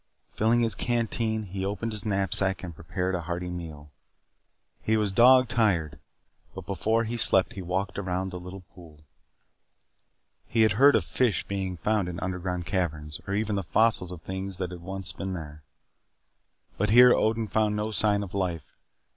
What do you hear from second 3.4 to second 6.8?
meal. He was dog tired but